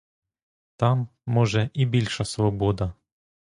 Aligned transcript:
Там, 0.75 1.07
може, 1.27 1.69
і 1.73 1.85
більша 1.85 2.25
свобода. 2.25 2.93